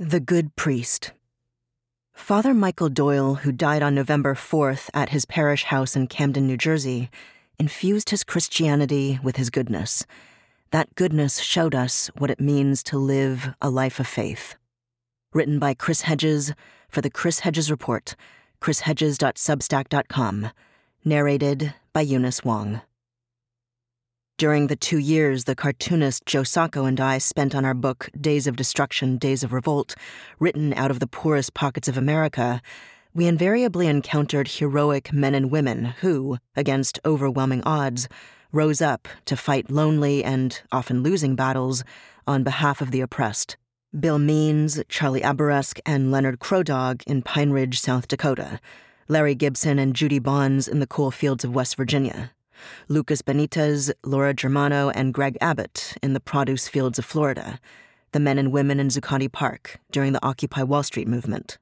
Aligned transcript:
The 0.00 0.20
Good 0.20 0.54
Priest. 0.54 1.10
Father 2.14 2.54
Michael 2.54 2.88
Doyle, 2.88 3.34
who 3.34 3.50
died 3.50 3.82
on 3.82 3.96
November 3.96 4.36
4th 4.36 4.90
at 4.94 5.08
his 5.08 5.24
parish 5.24 5.64
house 5.64 5.96
in 5.96 6.06
Camden, 6.06 6.46
New 6.46 6.56
Jersey, 6.56 7.10
infused 7.58 8.10
his 8.10 8.22
Christianity 8.22 9.18
with 9.24 9.34
his 9.34 9.50
goodness. 9.50 10.06
That 10.70 10.94
goodness 10.94 11.40
showed 11.40 11.74
us 11.74 12.12
what 12.16 12.30
it 12.30 12.38
means 12.38 12.84
to 12.84 12.96
live 12.96 13.52
a 13.60 13.70
life 13.70 13.98
of 13.98 14.06
faith. 14.06 14.54
Written 15.34 15.58
by 15.58 15.74
Chris 15.74 16.02
Hedges 16.02 16.54
for 16.88 17.00
the 17.00 17.10
Chris 17.10 17.40
Hedges 17.40 17.68
Report, 17.68 18.14
chrishedges.substack.com. 18.60 20.50
Narrated 21.04 21.74
by 21.92 22.02
Eunice 22.02 22.44
Wong. 22.44 22.82
During 24.38 24.68
the 24.68 24.76
two 24.76 24.98
years 24.98 25.44
the 25.44 25.56
cartoonist 25.56 26.24
Joe 26.24 26.44
Sacco 26.44 26.84
and 26.84 27.00
I 27.00 27.18
spent 27.18 27.56
on 27.56 27.64
our 27.64 27.74
book 27.74 28.08
Days 28.20 28.46
of 28.46 28.54
Destruction, 28.54 29.16
Days 29.16 29.42
of 29.42 29.52
Revolt, 29.52 29.96
written 30.38 30.72
out 30.74 30.92
of 30.92 31.00
the 31.00 31.08
poorest 31.08 31.54
pockets 31.54 31.88
of 31.88 31.98
America, 31.98 32.62
we 33.12 33.26
invariably 33.26 33.88
encountered 33.88 34.46
heroic 34.46 35.12
men 35.12 35.34
and 35.34 35.50
women 35.50 35.86
who, 35.86 36.38
against 36.54 37.00
overwhelming 37.04 37.64
odds, 37.64 38.08
rose 38.52 38.80
up 38.80 39.08
to 39.24 39.36
fight 39.36 39.72
lonely 39.72 40.22
and 40.22 40.62
often 40.70 41.02
losing 41.02 41.34
battles 41.34 41.82
on 42.24 42.44
behalf 42.44 42.80
of 42.80 42.92
the 42.92 43.00
oppressed. 43.00 43.56
Bill 43.98 44.20
Means, 44.20 44.80
Charlie 44.88 45.22
Abourezk, 45.22 45.80
and 45.84 46.12
Leonard 46.12 46.38
Crow 46.38 46.62
Dog 46.62 47.02
in 47.08 47.22
Pine 47.22 47.50
Ridge, 47.50 47.80
South 47.80 48.06
Dakota. 48.06 48.60
Larry 49.08 49.34
Gibson 49.34 49.80
and 49.80 49.96
Judy 49.96 50.20
Bonds 50.20 50.68
in 50.68 50.78
the 50.78 50.86
coal 50.86 51.10
fields 51.10 51.42
of 51.42 51.52
West 51.52 51.76
Virginia. 51.76 52.30
Lucas 52.88 53.22
Benitez, 53.22 53.92
Laura 54.04 54.34
Germano, 54.34 54.90
and 54.90 55.14
Greg 55.14 55.36
Abbot 55.40 55.96
in 56.02 56.12
the 56.12 56.20
produce 56.20 56.68
fields 56.68 56.98
of 56.98 57.04
Florida, 57.04 57.58
the 58.12 58.20
men 58.20 58.38
and 58.38 58.52
women 58.52 58.80
in 58.80 58.88
Zuccotti 58.88 59.30
Park 59.30 59.78
during 59.90 60.12
the 60.12 60.24
Occupy 60.24 60.62
Wall 60.62 60.82
Street 60.82 61.08
movement. 61.08 61.58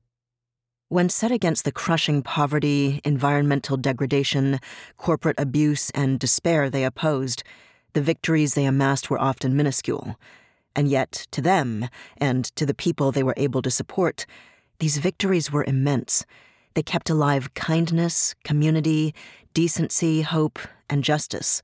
When 0.88 1.08
set 1.08 1.32
against 1.32 1.64
the 1.64 1.72
crushing 1.72 2.22
poverty, 2.22 3.00
environmental 3.04 3.76
degradation, 3.76 4.60
corporate 4.96 5.40
abuse, 5.40 5.90
and 5.90 6.20
despair 6.20 6.70
they 6.70 6.84
opposed, 6.84 7.42
the 7.92 8.00
victories 8.00 8.54
they 8.54 8.66
amassed 8.66 9.10
were 9.10 9.20
often 9.20 9.56
minuscule. 9.56 10.16
And 10.76 10.86
yet, 10.86 11.26
to 11.32 11.40
them, 11.40 11.88
and 12.18 12.44
to 12.54 12.64
the 12.64 12.74
people 12.74 13.10
they 13.10 13.24
were 13.24 13.34
able 13.36 13.62
to 13.62 13.70
support, 13.70 14.26
these 14.78 14.98
victories 14.98 15.50
were 15.50 15.64
immense. 15.64 16.24
They 16.74 16.82
kept 16.82 17.10
alive 17.10 17.54
kindness, 17.54 18.34
community, 18.44 19.14
decency, 19.54 20.22
hope, 20.22 20.58
and 20.88 21.04
justice. 21.04 21.62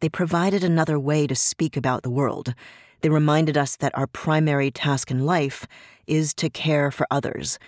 They 0.00 0.08
provided 0.08 0.62
another 0.62 0.98
way 0.98 1.26
to 1.26 1.34
speak 1.34 1.76
about 1.76 2.02
the 2.02 2.10
world. 2.10 2.54
They 3.00 3.08
reminded 3.08 3.56
us 3.56 3.76
that 3.76 3.96
our 3.96 4.06
primary 4.06 4.70
task 4.70 5.10
in 5.10 5.24
life 5.24 5.66
is 6.06 6.34
to 6.34 6.50
care 6.50 6.90
for 6.90 7.06
others. 7.10 7.58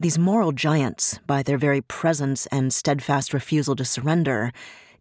These 0.00 0.18
moral 0.18 0.52
giants, 0.52 1.18
by 1.26 1.42
their 1.42 1.58
very 1.58 1.80
presence 1.80 2.46
and 2.46 2.72
steadfast 2.72 3.34
refusal 3.34 3.74
to 3.76 3.84
surrender, 3.84 4.52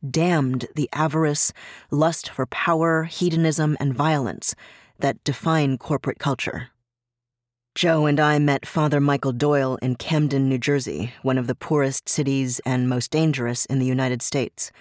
damned 0.10 0.68
the 0.76 0.90
avarice, 0.94 1.54
lust 1.92 2.30
for 2.30 2.46
power, 2.48 3.04
hedonism, 3.04 3.78
and 3.80 3.94
violence 3.94 4.56
that 5.00 5.24
define 5.24 5.78
corporate 5.78 6.20
culture. 6.20 6.70
Joe 7.76 8.08
and 8.08 8.20
I 8.20 8.40
met 8.40 8.66
Father 8.66 9.00
Michael 9.00 9.34
Doyle 9.34 9.78
in 9.84 9.98
Camden, 9.98 10.50
New 10.50 10.58
Jersey, 10.58 11.14
one 11.22 11.38
of 11.38 11.46
the 11.46 11.54
poorest 11.54 12.10
cities 12.10 12.60
and 12.66 12.90
most 12.90 13.12
dangerous 13.12 13.66
in 13.68 13.78
the 13.78 13.86
United 13.86 14.24
States. 14.24 14.72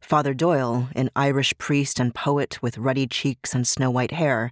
Father 0.00 0.34
Doyle, 0.34 0.88
an 0.94 1.10
Irish 1.16 1.56
priest 1.58 1.98
and 1.98 2.14
poet 2.14 2.62
with 2.62 2.78
ruddy 2.78 3.06
cheeks 3.06 3.54
and 3.54 3.66
snow 3.66 3.90
white 3.90 4.12
hair, 4.12 4.50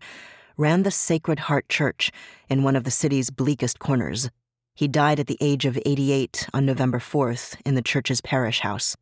ran 0.56 0.82
the 0.82 0.90
Sacred 0.90 1.40
Heart 1.40 1.68
Church 1.68 2.10
in 2.48 2.62
one 2.62 2.76
of 2.76 2.84
the 2.84 2.90
city's 2.90 3.30
bleakest 3.30 3.78
corners. 3.78 4.30
He 4.74 4.88
died 4.88 5.20
at 5.20 5.28
the 5.28 5.38
age 5.40 5.64
of 5.64 5.78
88 5.86 6.48
on 6.52 6.66
November 6.66 6.98
4th 6.98 7.56
in 7.64 7.74
the 7.74 7.82
church's 7.82 8.20
parish 8.20 8.60
house. 8.60 8.96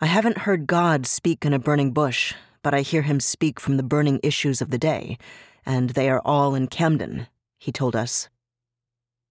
I 0.00 0.06
haven't 0.06 0.38
heard 0.38 0.66
God 0.66 1.06
speak 1.06 1.44
in 1.44 1.52
a 1.52 1.58
burning 1.58 1.92
bush, 1.92 2.34
but 2.62 2.72
I 2.72 2.80
hear 2.80 3.02
him 3.02 3.20
speak 3.20 3.60
from 3.60 3.76
the 3.76 3.82
burning 3.82 4.20
issues 4.22 4.62
of 4.62 4.70
the 4.70 4.78
day, 4.78 5.18
and 5.66 5.90
they 5.90 6.08
are 6.08 6.22
all 6.24 6.54
in 6.54 6.68
Camden, 6.68 7.26
he 7.58 7.72
told 7.72 7.94
us. 7.94 8.28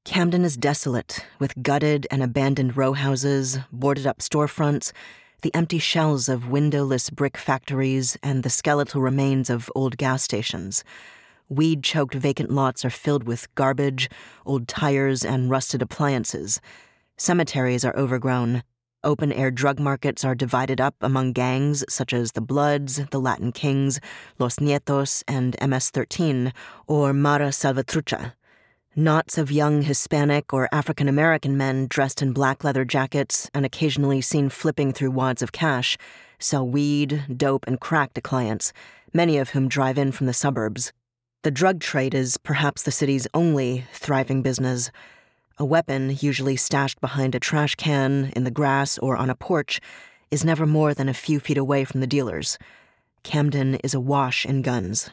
Camden 0.06 0.44
is 0.44 0.56
desolate, 0.56 1.26
with 1.40 1.62
gutted 1.62 2.08
and 2.12 2.22
abandoned 2.22 2.78
row 2.78 2.94
houses, 2.94 3.60
boarded 3.72 4.06
up 4.06 4.20
storefronts, 4.20 4.92
the 5.42 5.53
empty 5.53 5.80
shells 5.80 6.28
of 6.28 6.50
windowless 6.50 7.09
brick 7.09 7.38
factories, 7.38 8.18
and 8.24 8.44
the 8.44 8.50
skeletal 8.50 9.02
remains 9.02 9.50
of 9.50 9.72
old 9.75 9.98
gas 9.98 10.24
stations. 10.24 10.84
Weed 11.50 11.84
choked 11.84 12.16
vacant 12.16 12.52
lots 12.52 12.84
are 12.84 12.90
filled 12.90 13.24
with 13.24 13.53
garbage, 13.56 14.09
old 14.46 14.68
tires, 14.68 15.24
and 15.24 15.50
rusted 15.50 15.81
appliances. 15.81 16.59
Cemeteries 17.18 17.86
are 17.86 17.96
overgrown. 17.96 18.64
Open 19.03 19.31
air 19.31 19.52
drug 19.52 19.80
markets 19.80 20.25
are 20.25 20.36
divided 20.36 20.81
up 20.81 20.96
among 21.02 21.31
gangs 21.34 21.86
such 21.88 22.14
as 22.14 22.31
the 22.31 22.42
Bloods, 22.42 23.00
the 23.12 23.19
Latin 23.19 23.52
Kings, 23.52 24.00
Los 24.40 24.58
Ñetas, 24.58 25.24
and 25.28 25.56
MS 25.66 25.92
13, 25.92 26.52
or 26.88 27.14
Mara 27.14 27.50
Salvatrucha. 27.50 28.34
Knots 29.00 29.38
of 29.38 29.52
young 29.52 29.84
Hispanic 29.84 30.52
or 30.52 30.68
African 30.72 31.08
American 31.08 31.56
men 31.56 31.85
dressed 31.88 32.24
in 32.24 32.34
black 32.34 32.63
leather 32.63 32.84
jackets 32.84 33.47
and 33.53 33.63
occasionally 33.63 34.22
seen 34.22 34.50
flipping 34.50 34.91
through 34.91 35.12
wads 35.12 35.44
of 35.44 35.52
cash 35.52 36.00
sell 36.40 36.68
weed, 36.68 37.24
dope, 37.38 37.68
and 37.68 37.80
crack 37.80 38.16
to 38.16 38.22
clients, 38.22 38.74
many 39.13 39.38
of 39.38 39.52
whom 39.52 39.68
drive 39.68 40.00
in 40.00 40.12
from 40.12 40.25
the 40.25 40.34
suburbs. 40.34 40.94
The 41.44 41.52
drug 41.52 41.80
trade 41.80 42.16
is 42.16 42.38
perhaps 42.38 42.81
the 42.81 42.91
city's 42.91 43.28
only 43.36 43.86
thriving 43.94 44.41
business. 44.41 44.90
A 45.59 45.66
weapon, 45.66 46.18
usually 46.19 46.56
stashed 46.56 47.00
behind 47.00 47.36
a 47.36 47.40
trash 47.40 47.75
can, 47.75 48.34
in 48.36 48.46
the 48.46 48.50
grass, 48.50 48.97
or 48.97 49.16
on 49.16 49.30
a 49.30 49.36
porch, 49.36 49.80
is 50.31 50.44
never 50.44 50.66
more 50.66 50.96
than 50.96 51.07
a 51.07 51.13
few 51.13 51.40
feet 51.40 51.59
away 51.59 51.86
from 51.86 52.00
the 52.00 52.07
dealers. 52.07 52.57
Camden 53.22 53.75
is 53.75 53.94
awash 53.94 54.44
in 54.44 54.63
guns. 54.63 55.12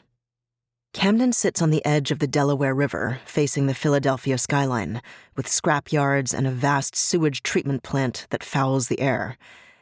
Camden 0.94 1.32
sits 1.32 1.60
on 1.60 1.70
the 1.70 1.84
edge 1.84 2.12
of 2.12 2.20
the 2.20 2.26
Delaware 2.28 2.72
River, 2.72 3.18
facing 3.26 3.66
the 3.66 3.74
Philadelphia 3.74 4.38
skyline, 4.38 5.02
with 5.36 5.48
scrap 5.48 5.90
yards 5.90 6.32
and 6.32 6.46
a 6.46 6.52
vast 6.52 6.94
sewage 6.94 7.42
treatment 7.42 7.82
plant 7.82 8.28
that 8.30 8.44
fouls 8.44 8.86
the 8.86 9.00
air. 9.00 9.36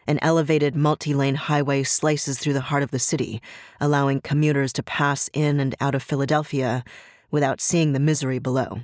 An 0.06 0.18
elevated 0.22 0.74
multi 0.74 1.12
lane 1.12 1.34
highway 1.34 1.82
slices 1.82 2.38
through 2.38 2.54
the 2.54 2.62
heart 2.62 2.82
of 2.82 2.92
the 2.92 2.98
city, 2.98 3.42
allowing 3.78 4.22
commuters 4.22 4.72
to 4.72 4.82
pass 4.82 5.28
in 5.34 5.60
and 5.60 5.74
out 5.82 5.94
of 5.94 6.02
Philadelphia 6.02 6.82
without 7.30 7.60
seeing 7.60 7.92
the 7.92 8.00
misery 8.00 8.38
below. 8.38 8.80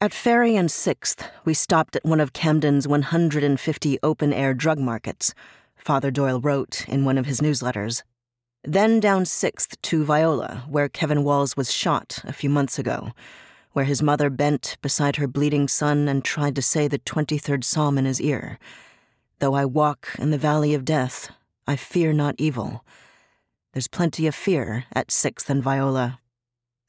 At 0.00 0.14
Ferry 0.14 0.56
and 0.56 0.70
6th, 0.70 1.28
we 1.44 1.52
stopped 1.52 1.94
at 1.94 2.06
one 2.06 2.20
of 2.20 2.32
Camden's 2.32 2.88
150 2.88 3.98
open 4.02 4.32
air 4.32 4.54
drug 4.54 4.78
markets, 4.78 5.34
Father 5.76 6.10
Doyle 6.10 6.40
wrote 6.40 6.88
in 6.88 7.04
one 7.04 7.18
of 7.18 7.26
his 7.26 7.42
newsletters. 7.42 8.02
Then 8.64 8.98
down 8.98 9.22
6th 9.22 9.80
to 9.82 10.04
Viola, 10.04 10.64
where 10.68 10.88
Kevin 10.88 11.22
Walls 11.22 11.56
was 11.56 11.72
shot 11.72 12.18
a 12.24 12.32
few 12.32 12.50
months 12.50 12.78
ago, 12.78 13.12
where 13.72 13.84
his 13.84 14.02
mother 14.02 14.30
bent 14.30 14.76
beside 14.82 15.16
her 15.16 15.28
bleeding 15.28 15.68
son 15.68 16.08
and 16.08 16.24
tried 16.24 16.56
to 16.56 16.62
say 16.62 16.88
the 16.88 16.98
23rd 16.98 17.62
Psalm 17.62 17.96
in 17.98 18.04
his 18.04 18.20
ear. 18.20 18.58
Though 19.38 19.54
I 19.54 19.64
walk 19.64 20.08
in 20.18 20.30
the 20.30 20.38
valley 20.38 20.74
of 20.74 20.84
death, 20.84 21.30
I 21.68 21.76
fear 21.76 22.12
not 22.12 22.34
evil. 22.38 22.84
There's 23.72 23.86
plenty 23.86 24.26
of 24.26 24.34
fear 24.34 24.86
at 24.92 25.08
6th 25.08 25.48
and 25.48 25.62
Viola. 25.62 26.18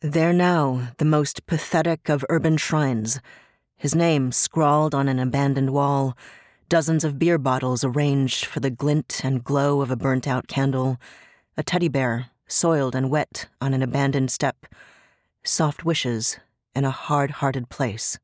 There 0.01 0.33
now, 0.33 0.93
the 0.97 1.05
most 1.05 1.45
pathetic 1.45 2.09
of 2.09 2.25
urban 2.29 2.57
shrines, 2.57 3.19
his 3.77 3.93
name 3.93 4.31
scrawled 4.31 4.95
on 4.95 5.07
an 5.07 5.19
abandoned 5.19 5.71
wall, 5.71 6.17
dozens 6.67 7.03
of 7.03 7.19
beer 7.19 7.37
bottles 7.37 7.83
arranged 7.83 8.45
for 8.45 8.59
the 8.59 8.71
glint 8.71 9.21
and 9.23 9.43
glow 9.43 9.81
of 9.81 9.91
a 9.91 9.95
burnt 9.95 10.27
out 10.27 10.47
candle 10.47 10.97
a 11.59 11.63
teddy 11.63 11.89
bear, 11.89 12.27
soiled 12.47 12.95
and 12.95 13.09
wet 13.09 13.47
on 13.59 13.73
an 13.73 13.83
abandoned 13.83 14.31
step, 14.31 14.65
soft 15.43 15.83
wishes 15.83 16.39
in 16.73 16.85
a 16.85 16.89
hard 16.89 17.29
hearted 17.29 17.67
place. 17.67 18.17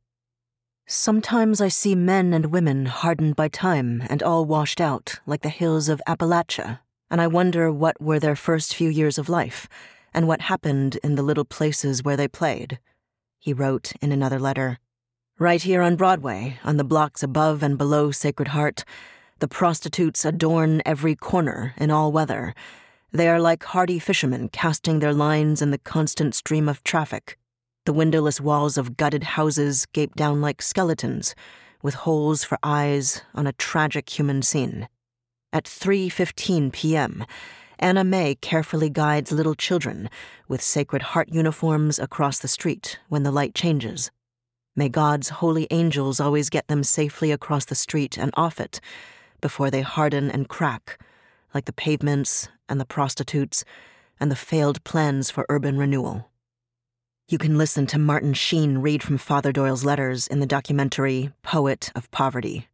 Sometimes 0.88 1.60
I 1.60 1.68
see 1.68 1.96
men 1.96 2.34
and 2.34 2.46
women 2.46 2.86
hardened 2.86 3.36
by 3.36 3.50
time 3.50 4.02
and 4.10 4.24
all 4.24 4.46
washed 4.46 4.80
out 4.80 5.20
like 5.26 5.42
the 5.42 5.50
hills 5.50 5.90
of 5.90 6.02
Appalachia, 6.08 6.80
and 7.12 7.20
I 7.20 7.28
wonder 7.28 7.70
what 7.74 8.02
were 8.02 8.20
their 8.20 8.38
first 8.38 8.74
few 8.74 8.88
years 8.88 9.18
of 9.18 9.28
life 9.28 9.68
and 10.14 10.30
what 10.30 10.40
happened 10.40 10.98
in 11.04 11.16
the 11.16 11.24
little 11.24 11.44
places 11.44 12.04
where 12.06 12.16
they 12.16 12.30
played. 12.30 12.80
He 13.38 13.52
wrote 13.52 13.92
in 14.02 14.14
another 14.14 14.40
letter 14.40 14.80
Right 15.38 15.62
here 15.62 15.82
on 15.82 15.98
Broadway, 15.98 16.58
on 16.64 16.78
the 16.78 16.86
blocks 16.86 17.22
above 17.22 17.62
and 17.62 17.78
below 17.78 18.12
Sacred 18.12 18.48
Heart, 18.50 18.86
the 19.40 19.50
prostitutes 19.50 20.24
adorn 20.24 20.82
every 20.86 21.18
corner 21.18 21.74
in 21.76 21.92
all 21.92 22.14
weather 22.14 22.56
they 23.16 23.30
are 23.30 23.40
like 23.40 23.64
hardy 23.64 23.98
fishermen 23.98 24.50
casting 24.50 25.00
their 25.00 25.14
lines 25.14 25.62
in 25.62 25.72
the 25.72 25.78
constant 25.78 26.36
stream 26.36 26.68
of 26.68 26.84
traffic. 26.84 27.38
The 27.86 27.94
windowless 27.94 28.42
walls 28.42 28.78
of 28.78 28.98
gutted 28.98 29.24
houses 29.24 29.86
gape 29.94 30.16
down 30.16 30.42
like 30.42 30.62
skeletons, 30.62 31.34
with 31.82 31.94
holes 31.94 32.44
for 32.44 32.58
eyes 32.62 33.22
on 33.34 33.48
a 33.48 33.54
tragic 33.54 34.10
human 34.10 34.42
scene. 34.42 34.90
At 35.54 35.64
3:15 35.64 36.74
p.m., 36.74 37.26
Anna 37.80 38.04
May 38.04 38.36
carefully 38.36 38.90
guides 38.90 39.32
little 39.32 39.56
children 39.56 40.10
with 40.50 40.62
Sacred 40.62 41.02
Heart 41.02 41.30
uniforms 41.30 42.00
across 42.00 42.40
the 42.40 42.50
street 42.50 43.00
when 43.08 43.24
the 43.24 43.32
light 43.32 43.56
changes. 43.56 44.12
May 44.76 44.90
God's 44.90 45.30
holy 45.30 45.68
angels 45.72 46.20
always 46.20 46.50
get 46.50 46.68
them 46.68 46.84
safely 46.84 47.32
across 47.32 47.64
the 47.64 47.76
street 47.76 48.18
and 48.18 48.32
off 48.36 48.60
it 48.60 48.82
before 49.40 49.72
they 49.72 49.82
harden 49.82 50.30
and 50.30 50.50
crack, 50.50 51.00
like 51.54 51.64
the 51.64 51.72
pavements 51.72 52.50
and 52.68 52.80
the 52.80 52.86
prostitutes 52.86 53.64
and 54.20 54.32
the 54.32 54.36
failed 54.36 54.84
plans 54.84 55.30
for 55.30 55.46
urban 55.50 55.78
renewal. 55.78 56.30
You 57.28 57.38
can 57.38 57.58
listen 57.58 57.88
to 57.88 57.98
Martin 57.98 58.34
Sheen 58.34 58.78
read 58.78 59.02
from 59.02 59.18
Father 59.18 59.52
Doyle's 59.52 59.84
letters 59.84 60.28
in 60.28 60.40
the 60.40 60.46
documentary 60.46 61.32
Poet 61.42 61.92
of 61.96 62.12
Poverty. 62.12 62.68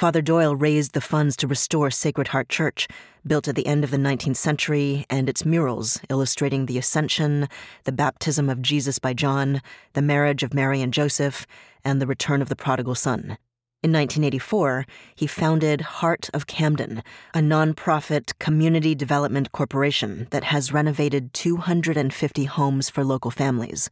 Father 0.00 0.22
Doyle 0.22 0.56
raised 0.56 0.94
the 0.94 1.00
funds 1.02 1.36
to 1.36 1.46
restore 1.46 1.90
Sacred 1.90 2.28
Heart 2.28 2.48
Church, 2.48 2.88
built 3.26 3.48
at 3.48 3.54
the 3.54 3.66
end 3.66 3.84
of 3.84 3.90
the 3.90 3.98
19th 3.98 4.36
century, 4.36 5.04
and 5.10 5.28
its 5.28 5.44
murals 5.44 6.00
illustrating 6.08 6.64
the 6.64 6.78
Ascension, 6.78 7.48
the 7.84 7.92
baptism 7.92 8.48
of 8.48 8.62
Jesus 8.62 8.98
by 8.98 9.12
John, 9.12 9.60
the 9.92 10.00
marriage 10.00 10.42
of 10.42 10.54
Mary 10.54 10.80
and 10.80 10.90
Joseph, 10.90 11.46
and 11.84 12.00
the 12.00 12.06
return 12.06 12.40
of 12.40 12.48
the 12.48 12.56
prodigal 12.56 12.94
son. 12.94 13.36
In 13.82 13.92
1984, 13.92 14.84
he 15.14 15.26
founded 15.26 15.80
Heart 15.80 16.28
of 16.34 16.46
Camden, 16.46 17.02
a 17.32 17.38
nonprofit 17.38 18.38
community 18.38 18.94
development 18.94 19.52
corporation 19.52 20.26
that 20.32 20.44
has 20.44 20.70
renovated 20.70 21.32
250 21.32 22.44
homes 22.44 22.90
for 22.90 23.04
local 23.04 23.30
families. 23.30 23.88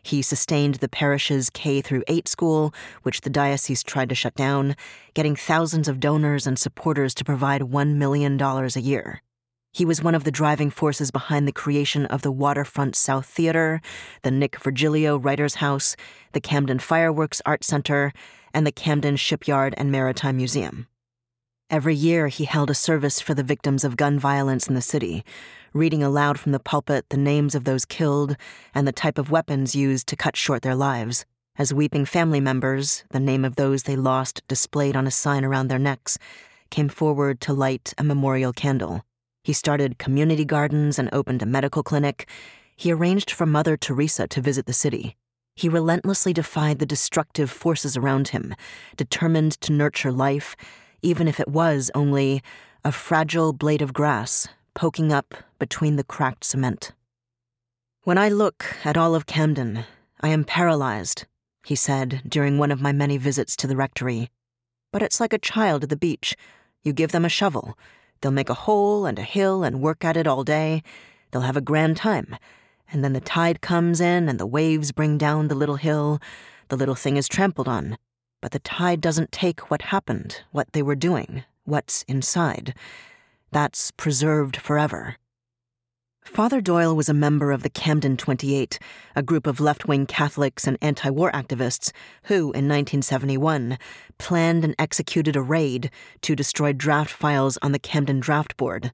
He 0.00 0.22
sustained 0.22 0.76
the 0.76 0.88
parish's 0.88 1.50
K 1.50 1.80
through 1.80 2.04
8 2.06 2.28
school, 2.28 2.72
which 3.02 3.22
the 3.22 3.30
diocese 3.30 3.82
tried 3.82 4.10
to 4.10 4.14
shut 4.14 4.36
down, 4.36 4.76
getting 5.12 5.34
thousands 5.34 5.88
of 5.88 5.98
donors 5.98 6.46
and 6.46 6.56
supporters 6.56 7.12
to 7.14 7.24
provide 7.24 7.62
$1 7.62 7.96
million 7.96 8.40
a 8.40 8.78
year. 8.78 9.22
He 9.72 9.84
was 9.84 10.02
one 10.02 10.14
of 10.14 10.22
the 10.22 10.30
driving 10.30 10.70
forces 10.70 11.10
behind 11.10 11.48
the 11.48 11.52
creation 11.52 12.06
of 12.06 12.22
the 12.22 12.30
Waterfront 12.30 12.94
South 12.94 13.26
Theater, 13.26 13.80
the 14.22 14.30
Nick 14.30 14.60
Virgilio 14.60 15.16
Writers 15.16 15.56
House, 15.56 15.96
the 16.32 16.40
Camden 16.40 16.78
Fireworks 16.78 17.42
Art 17.44 17.64
Center, 17.64 18.12
and 18.54 18.66
the 18.66 18.72
Camden 18.72 19.16
Shipyard 19.16 19.74
and 19.76 19.90
Maritime 19.90 20.36
Museum. 20.36 20.86
Every 21.70 21.94
year, 21.94 22.28
he 22.28 22.44
held 22.44 22.68
a 22.68 22.74
service 22.74 23.20
for 23.20 23.32
the 23.32 23.42
victims 23.42 23.82
of 23.82 23.96
gun 23.96 24.18
violence 24.18 24.68
in 24.68 24.74
the 24.74 24.82
city, 24.82 25.24
reading 25.72 26.02
aloud 26.02 26.38
from 26.38 26.52
the 26.52 26.60
pulpit 26.60 27.08
the 27.08 27.16
names 27.16 27.54
of 27.54 27.64
those 27.64 27.86
killed 27.86 28.36
and 28.74 28.86
the 28.86 28.92
type 28.92 29.16
of 29.16 29.30
weapons 29.30 29.74
used 29.74 30.06
to 30.08 30.16
cut 30.16 30.36
short 30.36 30.62
their 30.62 30.74
lives. 30.74 31.24
As 31.56 31.72
weeping 31.72 32.04
family 32.04 32.40
members, 32.40 33.04
the 33.10 33.20
name 33.20 33.44
of 33.44 33.56
those 33.56 33.84
they 33.84 33.96
lost 33.96 34.42
displayed 34.48 34.96
on 34.96 35.06
a 35.06 35.10
sign 35.10 35.44
around 35.44 35.68
their 35.68 35.78
necks, 35.78 36.18
came 36.70 36.88
forward 36.88 37.40
to 37.42 37.52
light 37.52 37.94
a 37.96 38.04
memorial 38.04 38.52
candle. 38.52 39.04
He 39.44 39.52
started 39.52 39.98
community 39.98 40.44
gardens 40.44 40.98
and 40.98 41.08
opened 41.12 41.42
a 41.42 41.46
medical 41.46 41.82
clinic. 41.82 42.28
He 42.76 42.92
arranged 42.92 43.30
for 43.30 43.44
Mother 43.44 43.76
Teresa 43.76 44.28
to 44.28 44.40
visit 44.40 44.66
the 44.66 44.72
city. 44.72 45.16
He 45.62 45.68
relentlessly 45.68 46.32
defied 46.32 46.80
the 46.80 46.86
destructive 46.86 47.48
forces 47.48 47.96
around 47.96 48.26
him, 48.34 48.52
determined 48.96 49.52
to 49.60 49.72
nurture 49.72 50.10
life, 50.10 50.56
even 51.02 51.28
if 51.28 51.38
it 51.38 51.46
was 51.46 51.88
only 51.94 52.42
a 52.84 52.90
fragile 52.90 53.52
blade 53.52 53.80
of 53.80 53.92
grass 53.92 54.48
poking 54.74 55.12
up 55.12 55.36
between 55.60 55.94
the 55.94 56.02
cracked 56.02 56.42
cement. 56.42 56.90
When 58.02 58.18
I 58.18 58.28
look 58.28 58.74
at 58.84 58.96
all 58.96 59.14
of 59.14 59.26
Camden, 59.26 59.84
I 60.20 60.30
am 60.30 60.42
paralyzed, 60.42 61.26
he 61.64 61.76
said 61.76 62.22
during 62.26 62.58
one 62.58 62.72
of 62.72 62.82
my 62.82 62.90
many 62.90 63.16
visits 63.16 63.54
to 63.58 63.68
the 63.68 63.76
rectory. 63.76 64.30
But 64.90 65.02
it's 65.02 65.20
like 65.20 65.32
a 65.32 65.38
child 65.38 65.84
at 65.84 65.90
the 65.90 65.96
beach. 65.96 66.34
You 66.82 66.92
give 66.92 67.12
them 67.12 67.24
a 67.24 67.28
shovel, 67.28 67.78
they'll 68.20 68.32
make 68.32 68.50
a 68.50 68.64
hole 68.66 69.06
and 69.06 69.16
a 69.16 69.22
hill 69.22 69.62
and 69.62 69.80
work 69.80 70.04
at 70.04 70.16
it 70.16 70.26
all 70.26 70.42
day. 70.42 70.82
They'll 71.30 71.42
have 71.42 71.56
a 71.56 71.60
grand 71.60 71.98
time 71.98 72.36
and 72.92 73.02
then 73.02 73.14
the 73.14 73.20
tide 73.20 73.60
comes 73.60 74.00
in 74.00 74.28
and 74.28 74.38
the 74.38 74.46
waves 74.46 74.92
bring 74.92 75.18
down 75.18 75.48
the 75.48 75.54
little 75.54 75.76
hill. 75.76 76.20
The 76.68 76.76
little 76.76 76.94
thing 76.94 77.16
is 77.16 77.28
trampled 77.28 77.68
on. 77.68 77.96
But 78.40 78.52
the 78.52 78.58
tide 78.58 79.00
doesn't 79.00 79.32
take 79.32 79.70
what 79.70 79.82
happened, 79.82 80.42
what 80.50 80.72
they 80.72 80.82
were 80.82 80.94
doing, 80.96 81.44
what's 81.64 82.02
inside. 82.08 82.74
That's 83.50 83.90
preserved 83.92 84.56
forever. 84.56 85.16
Father 86.24 86.60
Doyle 86.60 86.94
was 86.94 87.08
a 87.08 87.14
member 87.14 87.50
of 87.50 87.62
the 87.62 87.70
Camden 87.70 88.16
28, 88.16 88.78
a 89.16 89.22
group 89.22 89.46
of 89.46 89.58
left 89.58 89.88
wing 89.88 90.06
Catholics 90.06 90.66
and 90.66 90.78
anti 90.80 91.10
war 91.10 91.32
activists 91.32 91.90
who, 92.24 92.52
in 92.52 92.68
1971, 92.68 93.76
planned 94.18 94.64
and 94.64 94.74
executed 94.78 95.34
a 95.34 95.42
raid 95.42 95.90
to 96.20 96.36
destroy 96.36 96.72
draft 96.72 97.10
files 97.10 97.58
on 97.60 97.72
the 97.72 97.78
Camden 97.78 98.20
Draft 98.20 98.56
Board. 98.56 98.92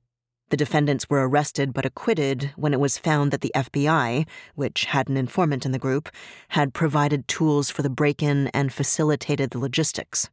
The 0.51 0.57
defendants 0.57 1.11
were 1.11 1.29
arrested 1.29 1.75
but 1.75 1.85
acquitted 1.85 2.53
when 2.57 2.73
it 2.73 2.81
was 2.81 2.97
found 2.97 3.31
that 3.33 3.43
the 3.43 3.53
FBI, 3.55 4.27
which 4.55 4.87
had 4.87 5.09
an 5.09 5.17
informant 5.17 5.67
in 5.67 5.73
the 5.73 5.79
group, 5.79 6.09
had 6.49 6.73
provided 6.73 7.29
tools 7.29 7.71
for 7.71 7.83
the 7.83 7.91
break 7.91 8.23
in 8.23 8.49
and 8.49 8.73
facilitated 8.73 9.51
the 9.51 9.59
logistics. 9.59 10.31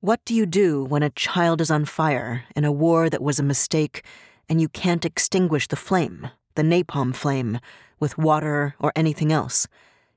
What 0.00 0.22
do 0.26 0.34
you 0.34 0.44
do 0.44 0.84
when 0.84 1.02
a 1.02 1.10
child 1.10 1.60
is 1.60 1.70
on 1.70 1.86
fire 1.86 2.44
in 2.54 2.64
a 2.64 2.72
war 2.72 3.08
that 3.08 3.22
was 3.22 3.38
a 3.38 3.42
mistake 3.42 4.04
and 4.48 4.60
you 4.60 4.68
can't 4.68 5.04
extinguish 5.04 5.66
the 5.66 5.76
flame, 5.76 6.30
the 6.54 6.62
napalm 6.62 7.14
flame, 7.14 7.58
with 7.98 8.18
water 8.18 8.74
or 8.78 8.92
anything 8.94 9.32
else? 9.32 9.66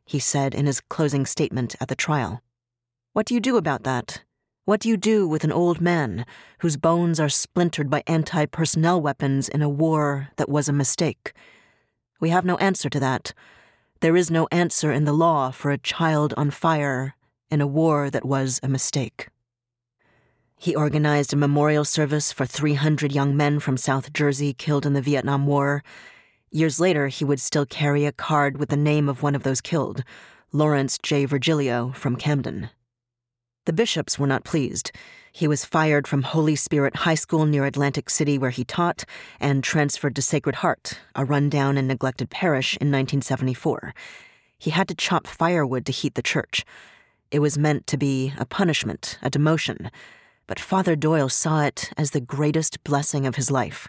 He 0.06 0.20
said 0.20 0.54
in 0.54 0.66
his 0.66 0.82
closing 0.82 1.26
statement 1.26 1.76
at 1.80 1.88
the 1.88 1.96
trial. 1.96 2.42
What 3.14 3.26
do 3.26 3.34
you 3.34 3.40
do 3.40 3.56
about 3.56 3.84
that? 3.84 4.24
What 4.70 4.82
do 4.82 4.90
you 4.90 4.98
do 4.98 5.28
with 5.28 5.44
an 5.44 5.52
old 5.52 5.82
man 5.82 6.28
whose 6.60 6.78
bones 6.78 7.20
are 7.20 7.28
splintered 7.28 7.90
by 7.90 8.04
anti 8.06 8.46
personnel 8.46 9.02
weapons 9.02 9.50
in 9.50 9.64
a 9.64 9.68
war 9.68 10.30
that 10.36 10.48
was 10.48 10.70
a 10.70 10.72
mistake? 10.72 11.34
We 12.20 12.30
have 12.30 12.46
no 12.46 12.56
answer 12.58 12.88
to 12.88 13.00
that. 13.00 13.34
There 14.02 14.16
is 14.16 14.30
no 14.30 14.48
answer 14.52 14.92
in 14.92 15.06
the 15.06 15.12
law 15.12 15.50
for 15.50 15.72
a 15.72 15.80
child 15.80 16.36
on 16.38 16.52
fire 16.52 17.16
in 17.50 17.62
a 17.62 17.66
war 17.66 18.12
that 18.12 18.26
was 18.26 18.60
a 18.62 18.68
mistake. 18.68 19.30
He 20.60 20.76
organized 20.76 21.34
a 21.34 21.36
memorial 21.36 21.84
service 21.84 22.32
for 22.32 22.46
300 22.46 23.12
young 23.12 23.36
men 23.36 23.60
from 23.60 23.76
South 23.76 24.14
Jersey 24.14 24.54
killed 24.54 24.86
in 24.86 24.94
the 24.94 25.02
Vietnam 25.02 25.48
War. 25.48 25.84
Years 26.52 26.80
later, 26.80 27.08
he 27.08 27.26
would 27.26 27.40
still 27.40 27.66
carry 27.66 28.06
a 28.06 28.12
card 28.12 28.60
with 28.60 28.70
the 28.70 28.78
name 28.78 29.10
of 29.10 29.24
one 29.24 29.34
of 29.34 29.42
those 29.42 29.62
killed, 29.62 30.04
Lawrence 30.52 31.00
J. 31.02 31.26
Virgilio 31.26 31.92
from 31.96 32.16
Camden. 32.16 32.70
The 33.70 33.74
bishops 33.74 34.18
were 34.18 34.26
not 34.26 34.46
pleased. 34.46 34.92
He 35.32 35.48
was 35.48 35.64
fired 35.64 36.08
from 36.08 36.24
Holy 36.24 36.56
Spirit 36.56 36.96
High 36.96 37.14
School 37.14 37.46
near 37.46 37.66
Atlantic 37.66 38.10
City, 38.10 38.36
where 38.36 38.50
he 38.50 38.64
taught, 38.64 39.06
and 39.40 39.64
transferred 39.64 40.16
to 40.16 40.24
Sacred 40.24 40.56
Heart, 40.56 41.00
a 41.14 41.24
rundown 41.24 41.78
and 41.78 41.88
neglected 41.88 42.32
parish, 42.32 42.74
in 42.78 42.88
1974. 42.88 43.94
He 44.58 44.72
had 44.72 44.88
to 44.88 44.96
chop 44.96 45.28
firewood 45.28 45.86
to 45.86 45.92
heat 45.92 46.16
the 46.16 46.24
church. 46.24 46.66
It 47.30 47.42
was 47.42 47.60
meant 47.60 47.86
to 47.86 47.96
be 47.96 48.34
a 48.40 48.46
punishment, 48.46 49.20
a 49.22 49.30
demotion, 49.30 49.92
but 50.48 50.60
Father 50.60 50.96
Doyle 50.96 51.30
saw 51.30 51.62
it 51.62 51.94
as 51.96 52.10
the 52.10 52.20
greatest 52.20 52.84
blessing 52.84 53.28
of 53.28 53.36
his 53.36 53.52
life. 53.52 53.88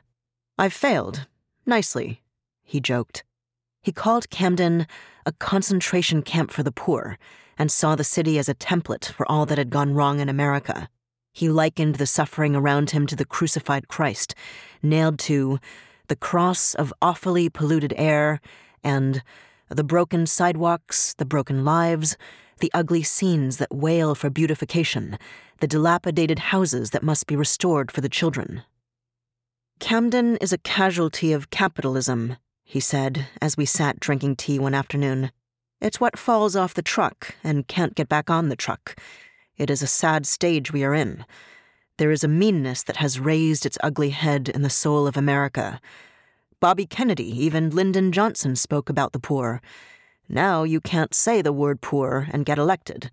I've 0.58 0.74
failed. 0.74 1.26
Nicely, 1.64 2.20
he 2.62 2.80
joked. 2.80 3.24
He 3.80 3.92
called 3.92 4.28
Camden 4.28 4.86
a 5.24 5.32
concentration 5.32 6.20
camp 6.20 6.50
for 6.50 6.62
the 6.62 6.70
poor 6.70 7.16
and 7.60 7.70
saw 7.70 7.94
the 7.94 8.02
city 8.02 8.38
as 8.38 8.48
a 8.48 8.54
template 8.54 9.12
for 9.12 9.30
all 9.30 9.44
that 9.44 9.58
had 9.58 9.68
gone 9.68 9.92
wrong 9.92 10.18
in 10.18 10.30
America. 10.30 10.88
He 11.34 11.50
likened 11.50 11.96
the 11.96 12.06
suffering 12.06 12.56
around 12.56 12.92
him 12.92 13.06
to 13.06 13.14
the 13.14 13.26
crucified 13.26 13.86
Christ, 13.86 14.34
nailed 14.82 15.18
to 15.20 15.58
the 16.08 16.16
cross 16.16 16.74
of 16.74 16.90
awfully 17.02 17.50
polluted 17.50 17.92
air 17.98 18.40
and 18.82 19.22
the 19.68 19.84
broken 19.84 20.26
sidewalks, 20.26 21.12
the 21.18 21.26
broken 21.26 21.62
lives, 21.62 22.16
the 22.60 22.70
ugly 22.72 23.02
scenes 23.02 23.58
that 23.58 23.74
wail 23.74 24.14
for 24.14 24.30
beautification, 24.30 25.18
the 25.60 25.68
dilapidated 25.68 26.38
houses 26.38 26.90
that 26.90 27.02
must 27.02 27.26
be 27.26 27.36
restored 27.36 27.92
for 27.92 28.00
the 28.00 28.08
children. 28.08 28.62
Camden 29.80 30.38
is 30.38 30.54
a 30.54 30.58
casualty 30.58 31.34
of 31.34 31.50
capitalism, 31.50 32.36
he 32.64 32.80
said 32.80 33.28
as 33.42 33.58
we 33.58 33.66
sat 33.66 34.00
drinking 34.00 34.36
tea 34.36 34.58
one 34.58 34.72
afternoon. 34.72 35.30
It's 35.80 35.98
what 35.98 36.18
falls 36.18 36.56
off 36.56 36.74
the 36.74 36.82
truck 36.82 37.34
and 37.42 37.66
can't 37.66 37.94
get 37.94 38.06
back 38.06 38.28
on 38.28 38.50
the 38.50 38.56
truck. 38.56 39.00
It 39.56 39.70
is 39.70 39.80
a 39.80 39.86
sad 39.86 40.26
stage 40.26 40.72
we 40.72 40.84
are 40.84 40.92
in. 40.92 41.24
There 41.96 42.10
is 42.10 42.22
a 42.22 42.28
meanness 42.28 42.82
that 42.82 42.98
has 42.98 43.18
raised 43.18 43.64
its 43.64 43.78
ugly 43.82 44.10
head 44.10 44.50
in 44.50 44.60
the 44.60 44.68
soul 44.68 45.06
of 45.06 45.16
America. 45.16 45.80
Bobby 46.60 46.84
Kennedy, 46.84 47.30
even 47.44 47.70
Lyndon 47.70 48.12
Johnson 48.12 48.56
spoke 48.56 48.90
about 48.90 49.12
the 49.12 49.18
poor. 49.18 49.62
Now 50.28 50.64
you 50.64 50.82
can't 50.82 51.14
say 51.14 51.40
the 51.40 51.52
word 51.52 51.80
poor 51.80 52.28
and 52.30 52.44
get 52.44 52.58
elected. 52.58 53.10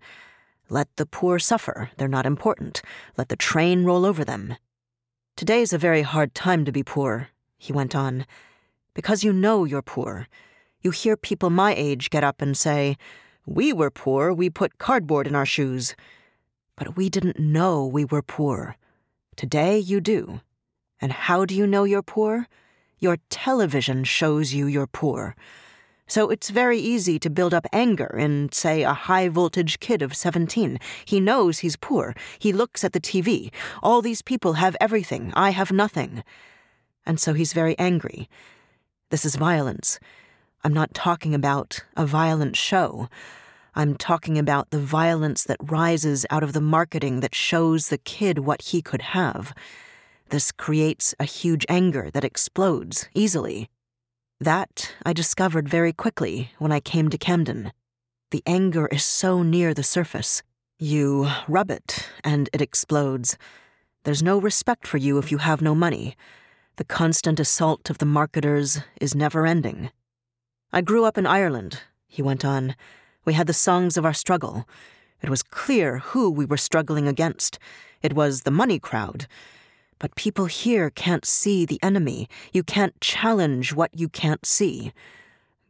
Let 0.68 0.94
the 0.96 1.06
poor 1.06 1.38
suffer, 1.38 1.90
they're 1.96 2.06
not 2.06 2.26
important. 2.26 2.82
Let 3.16 3.30
the 3.30 3.36
train 3.36 3.84
roll 3.84 4.04
over 4.04 4.26
them. 4.26 4.56
Today's 5.36 5.72
a 5.72 5.78
very 5.78 6.02
hard 6.02 6.34
time 6.34 6.66
to 6.66 6.72
be 6.72 6.82
poor, 6.82 7.28
he 7.56 7.72
went 7.72 7.96
on, 7.96 8.26
because 8.92 9.24
you 9.24 9.32
know 9.32 9.64
you're 9.64 9.80
poor 9.80 10.28
you 10.80 10.90
hear 10.90 11.16
people 11.16 11.50
my 11.50 11.74
age 11.74 12.10
get 12.10 12.24
up 12.24 12.40
and 12.40 12.56
say, 12.56 12.96
We 13.46 13.72
were 13.72 13.90
poor, 13.90 14.32
we 14.32 14.50
put 14.50 14.78
cardboard 14.78 15.26
in 15.26 15.34
our 15.34 15.46
shoes. 15.46 15.94
But 16.76 16.96
we 16.96 17.08
didn't 17.08 17.40
know 17.40 17.84
we 17.84 18.04
were 18.04 18.22
poor. 18.22 18.76
Today 19.34 19.78
you 19.78 20.00
do. 20.00 20.40
And 21.00 21.12
how 21.12 21.44
do 21.44 21.54
you 21.54 21.66
know 21.66 21.84
you're 21.84 22.02
poor? 22.02 22.46
Your 22.98 23.18
television 23.30 24.04
shows 24.04 24.54
you 24.54 24.66
you're 24.66 24.86
poor. 24.86 25.34
So 26.06 26.30
it's 26.30 26.48
very 26.48 26.78
easy 26.78 27.18
to 27.18 27.28
build 27.28 27.52
up 27.52 27.66
anger 27.72 28.16
in, 28.18 28.50
say, 28.50 28.82
a 28.82 28.94
high 28.94 29.28
voltage 29.28 29.78
kid 29.78 30.00
of 30.00 30.16
17. 30.16 30.78
He 31.04 31.20
knows 31.20 31.58
he's 31.58 31.76
poor. 31.76 32.14
He 32.38 32.52
looks 32.52 32.82
at 32.82 32.94
the 32.94 33.00
TV. 33.00 33.52
All 33.82 34.00
these 34.00 34.22
people 34.22 34.54
have 34.54 34.76
everything. 34.80 35.32
I 35.34 35.50
have 35.50 35.70
nothing. 35.70 36.24
And 37.04 37.20
so 37.20 37.34
he's 37.34 37.52
very 37.52 37.78
angry. 37.78 38.28
This 39.10 39.26
is 39.26 39.36
violence. 39.36 40.00
I'm 40.64 40.72
not 40.72 40.92
talking 40.92 41.34
about 41.34 41.84
a 41.96 42.04
violent 42.04 42.56
show. 42.56 43.08
I'm 43.76 43.94
talking 43.96 44.38
about 44.38 44.70
the 44.70 44.80
violence 44.80 45.44
that 45.44 45.58
rises 45.62 46.26
out 46.30 46.42
of 46.42 46.52
the 46.52 46.60
marketing 46.60 47.20
that 47.20 47.34
shows 47.34 47.88
the 47.88 47.98
kid 47.98 48.40
what 48.40 48.62
he 48.62 48.82
could 48.82 49.02
have. 49.02 49.54
This 50.30 50.50
creates 50.50 51.14
a 51.20 51.24
huge 51.24 51.64
anger 51.68 52.10
that 52.12 52.24
explodes 52.24 53.08
easily. 53.14 53.68
That 54.40 54.94
I 55.06 55.12
discovered 55.12 55.68
very 55.68 55.92
quickly 55.92 56.50
when 56.58 56.72
I 56.72 56.80
came 56.80 57.08
to 57.10 57.18
Camden. 57.18 57.72
The 58.32 58.42
anger 58.44 58.88
is 58.88 59.04
so 59.04 59.44
near 59.44 59.72
the 59.72 59.84
surface. 59.84 60.42
You 60.78 61.30
rub 61.46 61.70
it, 61.70 62.08
and 62.24 62.50
it 62.52 62.60
explodes. 62.60 63.38
There's 64.02 64.22
no 64.22 64.40
respect 64.40 64.86
for 64.86 64.98
you 64.98 65.18
if 65.18 65.30
you 65.30 65.38
have 65.38 65.62
no 65.62 65.74
money. 65.74 66.16
The 66.76 66.84
constant 66.84 67.40
assault 67.40 67.90
of 67.90 67.98
the 67.98 68.06
marketers 68.06 68.80
is 69.00 69.14
never 69.14 69.46
ending. 69.46 69.90
I 70.70 70.82
grew 70.82 71.06
up 71.06 71.16
in 71.16 71.24
Ireland, 71.24 71.80
he 72.06 72.20
went 72.20 72.44
on. 72.44 72.76
We 73.24 73.32
had 73.32 73.46
the 73.46 73.54
songs 73.54 73.96
of 73.96 74.04
our 74.04 74.12
struggle. 74.12 74.68
It 75.22 75.30
was 75.30 75.42
clear 75.42 75.98
who 75.98 76.30
we 76.30 76.44
were 76.44 76.58
struggling 76.58 77.08
against. 77.08 77.58
It 78.02 78.12
was 78.12 78.42
the 78.42 78.50
money 78.50 78.78
crowd. 78.78 79.26
But 79.98 80.14
people 80.14 80.44
here 80.44 80.90
can't 80.90 81.24
see 81.24 81.64
the 81.64 81.82
enemy. 81.82 82.28
You 82.52 82.62
can't 82.62 83.00
challenge 83.00 83.72
what 83.72 83.98
you 83.98 84.10
can't 84.10 84.44
see. 84.44 84.92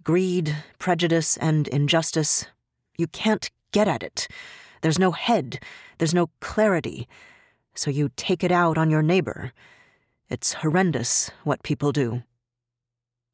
Greed, 0.02 0.57
prejudice, 0.81 1.37
and 1.37 1.69
injustice, 1.69 2.47
you 2.97 3.07
can't 3.07 3.50
get 3.71 3.87
at 3.87 4.02
it. 4.02 4.26
There's 4.81 4.99
no 4.99 5.12
head, 5.12 5.61
there's 5.99 6.14
no 6.14 6.31
clarity. 6.40 7.07
So 7.75 7.93
you 7.93 8.11
take 8.17 8.43
it 8.43 8.50
out 8.50 8.76
on 8.76 8.90
your 8.90 9.02
neighbor. 9.02 9.52
It's 10.28 10.55
horrendous 10.55 11.31
what 11.45 11.62
people 11.62 11.93
do. 11.93 12.25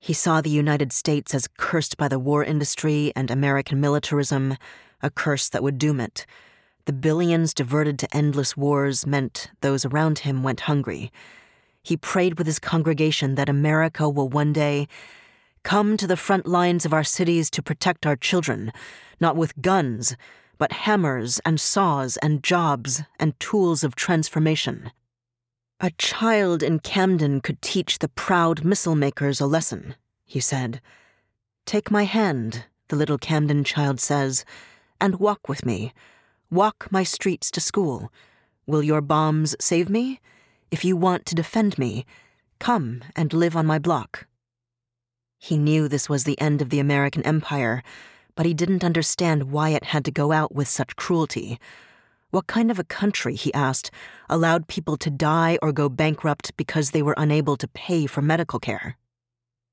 He 0.05 0.13
saw 0.13 0.43
the 0.43 0.51
United 0.51 0.93
States 0.93 1.35
as 1.35 1.49
cursed 1.57 1.97
by 1.97 2.09
the 2.09 2.19
war 2.19 2.45
industry 2.45 3.11
and 3.17 3.31
American 3.31 3.81
militarism, 3.81 4.59
a 5.01 5.09
curse 5.09 5.49
that 5.49 5.63
would 5.63 5.79
doom 5.79 5.99
it. 5.99 6.27
The 6.85 6.93
billions 6.93 7.55
diverted 7.55 7.99
to 8.01 8.15
endless 8.15 8.55
wars 8.55 9.07
meant 9.07 9.49
those 9.63 9.87
around 9.87 10.19
him 10.19 10.43
went 10.43 10.69
hungry. 10.69 11.11
He 11.83 11.97
prayed 11.97 12.37
with 12.37 12.47
his 12.47 12.59
congregation 12.59 13.37
that 13.37 13.49
America 13.49 14.07
will 14.07 14.29
one 14.29 14.53
day 14.53 14.89
come 15.63 15.97
to 15.97 16.07
the 16.07 16.19
front 16.19 16.47
lines 16.47 16.85
of 16.85 16.93
our 16.93 17.03
cities 17.03 17.49
to 17.53 17.63
protect 17.63 18.05
our 18.05 18.15
children, 18.15 18.73
not 19.21 19.37
with 19.37 19.63
guns, 19.63 20.17
but 20.59 20.73
hammers 20.85 21.41
and 21.47 21.59
saws 21.59 22.19
and 22.19 22.45
jobs 22.45 23.03
and 23.19 23.41
tools 23.41 23.83
of 23.83 23.97
transformation. 23.97 24.93
A 25.81 25.91
child 25.99 26.63
in 26.63 26.79
Camden 26.79 27.41
could 27.41 27.61
teach 27.61 27.99
the 27.99 28.09
proud 28.09 28.65
missile 28.65 28.95
makers 28.95 29.41
a 29.41 29.47
lesson, 29.47 29.97
he 30.25 30.41
said. 30.41 30.81
Take 31.67 31.91
my 31.91 32.05
hand, 32.05 32.65
the 32.89 32.97
little 32.97 33.19
Camden 33.19 33.65
child 33.65 34.01
says, 34.01 34.45
and 35.01 35.21
walk 35.21 35.49
with 35.49 35.67
me 35.67 35.93
Walk 36.55 36.87
my 36.89 37.03
streets 37.03 37.51
to 37.51 37.61
school. 37.61 38.13
Will 38.65 38.81
your 38.81 39.01
bombs 39.01 39.57
save 39.61 39.91
me? 39.91 40.21
If 40.71 40.85
you 40.85 40.97
want 40.97 41.27
to 41.27 41.35
defend 41.35 41.79
me, 41.79 42.07
come 42.61 43.03
and 43.17 43.33
live 43.33 43.57
on 43.57 43.67
my 43.67 43.81
block. 43.81 44.29
He 45.41 45.59
knew 45.59 45.89
this 45.89 46.09
was 46.09 46.23
the 46.23 46.41
end 46.41 46.63
of 46.63 46.71
the 46.71 46.79
American 46.79 47.25
Empire, 47.25 47.83
but 48.37 48.47
he 48.47 48.55
didn't 48.55 48.85
understand 48.85 49.51
why 49.51 49.71
it 49.71 49.83
had 49.85 50.05
to 50.05 50.13
go 50.13 50.31
out 50.31 50.55
with 50.55 50.69
such 50.69 50.95
cruelty. 50.95 51.59
What 52.35 52.49
kind 52.49 52.73
of 52.73 52.81
a 52.81 52.91
country, 53.01 53.37
he 53.37 53.55
asked, 53.55 53.93
allowed 54.29 54.67
people 54.67 54.97
to 54.97 55.09
die 55.09 55.57
or 55.63 55.71
go 55.71 55.89
bankrupt 55.89 56.57
because 56.57 56.91
they 56.91 57.01
were 57.01 57.15
unable 57.17 57.57
to 57.57 57.69
pay 57.69 58.07
for 58.07 58.23
medical 58.23 58.59
care? 58.59 58.97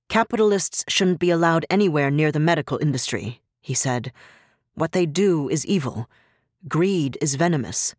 Capitalists 0.10 0.86
shouldn't 0.88 1.18
be 1.18 1.32
allowed 1.32 1.66
anywhere 1.72 2.12
near 2.12 2.32
the 2.32 2.40
medical 2.40 2.78
industry, 2.78 3.42
he 3.62 3.74
said. 3.74 4.12
What 4.76 4.92
they 4.92 5.08
do 5.08 5.50
is 5.50 5.66
evil. 5.66 6.08
Greed 6.68 7.18
is 7.20 7.34
venomous. 7.34 7.96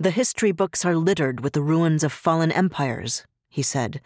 The 0.00 0.10
history 0.10 0.50
books 0.50 0.84
are 0.84 0.96
littered 0.96 1.38
with 1.38 1.52
the 1.52 1.62
ruins 1.62 2.02
of 2.02 2.12
fallen 2.12 2.50
empires, 2.50 3.24
he 3.48 3.62
said. 3.62 4.00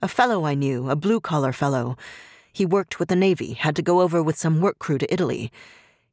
A 0.00 0.08
fellow 0.08 0.46
I 0.46 0.54
knew, 0.54 0.88
a 0.88 0.96
blue 0.96 1.20
collar 1.20 1.52
fellow, 1.52 1.98
he 2.54 2.64
worked 2.64 2.98
with 2.98 3.10
the 3.10 3.16
Navy, 3.16 3.52
had 3.52 3.76
to 3.76 3.82
go 3.82 4.00
over 4.00 4.22
with 4.22 4.38
some 4.38 4.62
work 4.62 4.78
crew 4.78 4.96
to 4.96 5.12
Italy. 5.12 5.52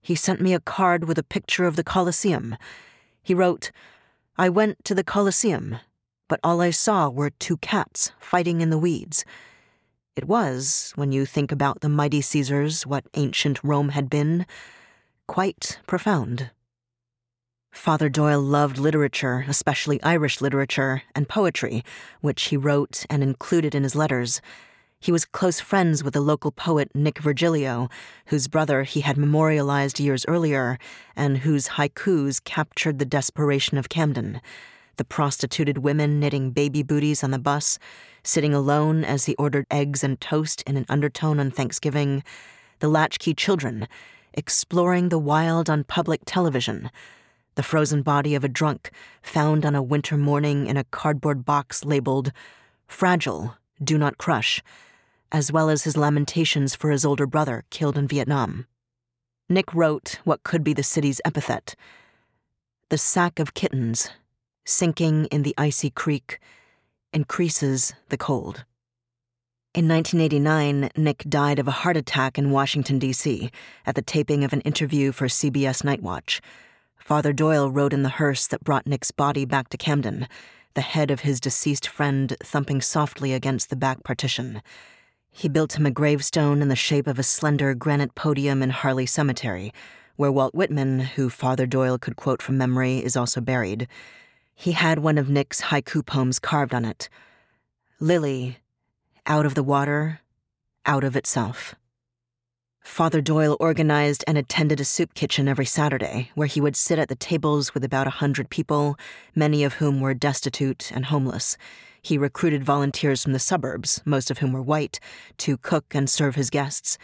He 0.01 0.13
sent 0.13 0.42
me 0.42 0.53
a 0.53 0.60
card 0.60 1.06
with 1.06 1.18
a 1.18 1.24
picture 1.24 1.63
of 1.63 1.77
the 1.77 1.86
Colosseum. 1.86 2.58
He 3.24 3.34
wrote, 3.34 3.72
I 4.38 4.50
went 4.50 4.84
to 4.84 4.94
the 4.94 5.03
Colosseum, 5.03 5.77
but 6.27 6.42
all 6.44 6.60
I 6.60 6.72
saw 6.72 7.10
were 7.10 7.30
two 7.30 7.58
cats 7.58 8.12
fighting 8.20 8.60
in 8.60 8.70
the 8.70 8.77
weeds. 8.77 9.24
It 10.15 10.27
was, 10.27 10.92
when 10.96 11.12
you 11.12 11.25
think 11.25 11.51
about 11.51 11.80
the 11.80 11.89
mighty 11.89 12.22
Caesars, 12.22 12.86
what 12.86 13.06
ancient 13.13 13.63
Rome 13.63 13.89
had 13.89 14.10
been, 14.10 14.46
quite 15.27 15.80
profound. 15.88 16.51
Father 17.72 18.10
Doyle 18.10 18.42
loved 18.42 18.77
literature, 18.77 19.46
especially 19.48 20.03
Irish 20.03 20.42
literature, 20.42 21.03
and 21.15 21.27
poetry, 21.27 21.84
which 22.22 22.44
he 22.46 22.58
wrote 22.58 23.06
and 23.10 23.24
included 23.24 23.74
in 23.74 23.84
his 23.84 23.96
letters. 23.96 24.42
He 25.03 25.12
was 25.12 25.25
close 25.25 25.60
friends 25.60 26.01
with 26.01 26.13
the 26.13 26.22
local 26.22 26.53
poet 26.53 26.89
Nick 26.95 27.19
Virgilio, 27.19 27.89
whose 28.27 28.48
brother 28.48 28.83
he 28.83 29.01
had 29.01 29.17
memorialized 29.17 30.00
years 30.00 30.24
earlier, 30.29 30.79
and 31.13 31.39
whose 31.39 31.67
haikus 31.75 32.41
captured 32.41 33.00
the 33.00 33.05
desperation 33.05 33.77
of 33.77 33.89
Camden. 33.89 34.39
The 34.95 35.03
prostituted 35.03 35.79
women 35.79 36.22
knitting 36.22 36.51
baby 36.51 36.83
booties 36.83 37.22
on 37.22 37.31
the 37.31 37.38
bus, 37.38 37.79
sitting 38.24 38.53
alone 38.53 39.03
as 39.03 39.25
he 39.25 39.36
ordered 39.36 39.65
eggs 39.69 40.05
and 40.05 40.22
toast 40.22 40.62
in 40.62 40.77
an 40.77 40.86
undertone 40.88 41.38
on 41.38 41.51
Thanksgiving, 41.51 42.24
the 42.79 42.88
latchkey 42.88 43.33
children, 43.33 43.89
exploring 44.33 45.10
the 45.10 45.19
wild 45.19 45.69
on 45.69 45.83
public 45.83 46.22
television. 46.25 46.89
The 47.55 47.63
frozen 47.63 48.03
body 48.03 48.36
of 48.36 48.45
a 48.45 48.48
drunk 48.48 48.89
found 49.22 49.65
on 49.65 49.75
a 49.75 49.83
winter 49.83 50.15
morning 50.15 50.65
in 50.65 50.77
a 50.77 50.86
cardboard 50.86 51.43
box 51.43 51.83
labeled 51.83 52.31
Fragile, 52.88 53.57
Do 53.83 53.98
Not 53.98 54.17
Crush, 54.17 54.63
as 55.34 55.52
well 55.52 55.70
as 55.70 55.84
his 55.84 55.98
lamentations 55.98 56.75
for 56.75 56.92
his 56.92 57.04
older 57.04 57.25
brother 57.25 57.66
killed 57.72 57.98
in 57.98 58.08
Vietnam. 58.08 58.68
Nick 59.50 59.74
wrote 59.74 60.20
what 60.24 60.44
could 60.44 60.63
be 60.63 60.74
the 60.74 60.84
city's 60.84 61.20
epithet 61.25 61.75
The 62.90 62.98
sack 62.98 63.40
of 63.40 63.56
kittens, 63.56 64.10
sinking 64.63 65.25
in 65.25 65.42
the 65.42 65.56
icy 65.58 65.90
creek, 65.90 66.40
increases 67.12 67.94
the 68.10 68.18
cold. 68.18 68.63
In 69.74 69.88
1989, 69.88 70.92
Nick 70.96 71.24
died 71.28 71.58
of 71.58 71.68
a 71.68 71.72
heart 71.82 71.98
attack 71.98 72.38
in 72.38 72.52
Washington, 72.52 73.00
D.C., 73.00 73.50
at 73.88 73.96
the 73.96 74.04
taping 74.04 74.44
of 74.44 74.54
an 74.54 74.62
interview 74.62 75.12
for 75.12 75.25
CBS 75.25 75.82
Nightwatch. 75.82 76.42
Father 76.96 77.34
Doyle 77.34 77.72
rode 77.72 77.92
in 77.92 78.04
the 78.04 78.10
hearse 78.10 78.46
that 78.46 78.63
brought 78.63 78.86
Nick's 78.86 79.10
body 79.10 79.46
back 79.46 79.70
to 79.70 79.78
Camden, 79.78 80.28
the 80.75 80.82
head 80.82 81.10
of 81.10 81.22
his 81.22 81.40
deceased 81.40 81.88
friend 81.88 82.38
thumping 82.44 82.82
softly 82.82 83.34
against 83.34 83.72
the 83.72 83.75
back 83.75 84.04
partition. 84.04 84.62
He 85.36 85.50
built 85.50 85.78
him 85.78 85.88
a 85.88 85.92
gravestone 85.92 86.62
in 86.62 86.70
the 86.70 86.75
shape 86.75 87.08
of 87.08 87.18
a 87.18 87.24
slender 87.24 87.74
granite 87.74 88.13
podium 88.13 88.62
in 88.62 88.70
Harleigh 88.70 89.08
Cemetery, 89.08 89.74
where 90.16 90.32
Walt 90.32 90.54
Whitman, 90.54 91.00
who 91.00 91.28
Father 91.28 91.66
Doyle 91.66 91.98
could 91.98 92.16
quote 92.16 92.40
from 92.40 92.58
memory, 92.58 93.04
is 93.04 93.18
also 93.18 93.42
buried. 93.42 93.88
He 94.54 94.74
had 94.74 95.00
one 95.00 95.18
of 95.18 95.30
Nick's 95.30 95.60
haiku 95.63 96.06
poems 96.06 96.38
carved 96.38 96.74
on 96.74 96.86
it 96.86 97.10
Lily, 98.00 98.60
out 99.25 99.46
of 99.46 99.56
the 99.56 99.63
water, 99.63 100.22
out 100.86 101.04
of 101.04 101.16
itself. 101.16 101.74
Father 102.84 103.22
Doyle 103.22 103.58
organized 103.60 104.24
and 104.28 104.38
attended 104.38 104.80
a 104.80 104.86
soup 104.86 105.16
kitchen 105.16 105.48
every 105.48 105.66
Saturday, 105.66 106.30
where 106.36 106.48
he 106.48 106.62
would 106.62 106.75
sit 106.75 107.00
at 107.00 107.08
the 107.08 107.16
tables 107.16 107.74
with 107.74 107.84
about 107.84 108.08
a 108.08 108.12
hundred 108.22 108.50
people, 108.50 108.98
many 109.34 109.63
of 109.63 109.74
whom 109.74 110.00
were 110.00 110.13
destitute 110.13 110.92
and 110.92 111.06
homeless. 111.06 111.58
He 112.03 112.17
recruited 112.17 112.65
volunteers 112.65 113.24
from 113.24 113.31
the 113.31 113.39
suburbs, 113.39 114.01
most 114.03 114.29
of 114.29 114.39
whom 114.39 114.51
were 114.51 114.62
white, 114.62 115.00
to 115.38 115.57
cook 115.57 115.95
and 115.95 116.10
serve 116.10 116.36
his 116.36 116.50
guests. 116.50 116.98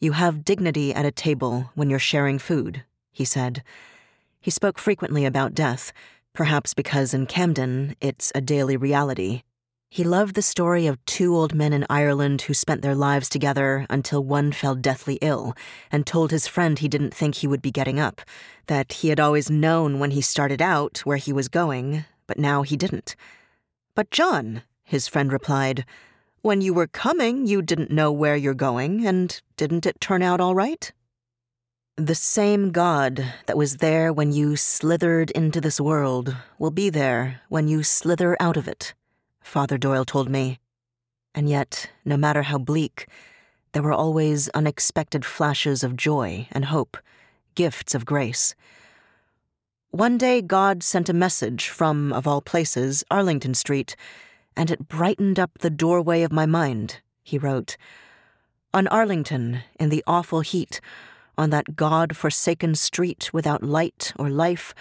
You 0.00 0.12
have 0.12 0.44
dignity 0.44 0.92
at 0.92 1.06
a 1.06 1.10
table 1.10 1.70
when 1.74 1.88
you're 1.88 1.98
sharing 1.98 2.38
food, 2.38 2.84
he 3.10 3.24
said. 3.24 3.62
He 4.38 4.50
spoke 4.50 4.78
frequently 4.78 5.24
about 5.24 5.54
death, 5.54 5.94
perhaps 6.34 6.74
because 6.74 7.14
in 7.14 7.24
Camden 7.24 7.96
it's 8.02 8.30
a 8.34 8.42
daily 8.42 8.76
reality. 8.76 9.44
He 9.88 10.04
loved 10.04 10.34
the 10.34 10.42
story 10.42 10.86
of 10.86 11.02
two 11.06 11.34
old 11.34 11.54
men 11.54 11.72
in 11.72 11.86
Ireland 11.88 12.42
who 12.42 12.54
spent 12.54 12.82
their 12.82 12.94
lives 12.94 13.30
together 13.30 13.86
until 13.88 14.24
one 14.24 14.52
fell 14.52 14.74
deathly 14.74 15.18
ill 15.22 15.54
and 15.90 16.06
told 16.06 16.30
his 16.30 16.46
friend 16.46 16.78
he 16.78 16.88
didn't 16.88 17.14
think 17.14 17.36
he 17.36 17.46
would 17.46 17.62
be 17.62 17.70
getting 17.70 17.98
up, 17.98 18.20
that 18.66 18.92
he 18.92 19.08
had 19.08 19.20
always 19.20 19.50
known 19.50 19.98
when 19.98 20.10
he 20.10 20.20
started 20.20 20.60
out 20.60 20.98
where 21.04 21.18
he 21.18 21.32
was 21.32 21.48
going, 21.48 22.04
but 22.26 22.38
now 22.38 22.62
he 22.62 22.76
didn't. 22.76 23.16
But 23.94 24.10
John, 24.10 24.62
his 24.84 25.06
friend 25.06 25.30
replied. 25.30 25.84
When 26.40 26.62
you 26.62 26.72
were 26.72 26.86
coming, 26.86 27.46
you 27.46 27.60
didn't 27.60 27.90
know 27.90 28.10
where 28.10 28.36
you're 28.36 28.54
going, 28.54 29.06
and 29.06 29.40
didn't 29.56 29.86
it 29.86 30.00
turn 30.00 30.22
out 30.22 30.40
all 30.40 30.54
right? 30.54 30.90
The 31.96 32.14
same 32.14 32.70
God 32.70 33.22
that 33.46 33.56
was 33.56 33.76
there 33.76 34.10
when 34.10 34.32
you 34.32 34.56
slithered 34.56 35.30
into 35.32 35.60
this 35.60 35.78
world 35.78 36.34
will 36.58 36.70
be 36.70 36.88
there 36.88 37.42
when 37.50 37.68
you 37.68 37.82
slither 37.82 38.34
out 38.40 38.56
of 38.56 38.66
it, 38.66 38.94
Father 39.42 39.76
Doyle 39.76 40.06
told 40.06 40.30
me. 40.30 40.58
And 41.34 41.50
yet, 41.50 41.90
no 42.02 42.16
matter 42.16 42.42
how 42.42 42.56
bleak, 42.56 43.08
there 43.72 43.82
were 43.82 43.92
always 43.92 44.48
unexpected 44.50 45.24
flashes 45.24 45.84
of 45.84 45.96
joy 45.96 46.48
and 46.50 46.64
hope, 46.64 46.96
gifts 47.54 47.94
of 47.94 48.06
grace. 48.06 48.54
One 49.92 50.16
day, 50.16 50.40
God 50.40 50.82
sent 50.82 51.10
a 51.10 51.12
message 51.12 51.68
from, 51.68 52.14
of 52.14 52.26
all 52.26 52.40
places, 52.40 53.04
Arlington 53.10 53.52
Street, 53.52 53.94
and 54.56 54.70
it 54.70 54.88
brightened 54.88 55.38
up 55.38 55.58
the 55.58 55.68
doorway 55.68 56.22
of 56.22 56.32
my 56.32 56.46
mind, 56.46 57.02
he 57.22 57.36
wrote. 57.36 57.76
On 58.72 58.88
Arlington, 58.88 59.60
in 59.78 59.90
the 59.90 60.02
awful 60.06 60.40
heat, 60.40 60.80
on 61.36 61.50
that 61.50 61.76
God 61.76 62.16
forsaken 62.16 62.74
street 62.74 63.34
without 63.34 63.62
light 63.62 64.14
or 64.18 64.30
life, 64.30 64.74